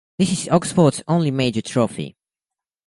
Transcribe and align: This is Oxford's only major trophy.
This 0.17 0.31
is 0.31 0.49
Oxford's 0.49 1.03
only 1.07 1.29
major 1.29 1.61
trophy. 1.61 2.15